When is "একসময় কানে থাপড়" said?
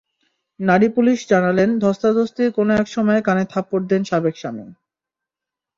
2.73-3.85